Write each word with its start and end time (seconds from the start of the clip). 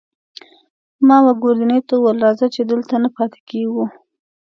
ما 1.07 1.17
وه 1.25 1.33
ګوردیني 1.41 1.79
ته 1.87 1.93
وویل: 1.97 2.17
راځه، 2.25 2.45
چې 2.55 2.61
دلته 2.71 2.93
نه 3.03 3.09
پاتې 3.15 3.39
کېږو. 3.49 3.85